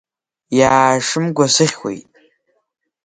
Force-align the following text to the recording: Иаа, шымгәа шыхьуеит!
Иаа, 0.59 0.93
шымгәа 1.07 1.45
шыхьуеит! 1.53 2.07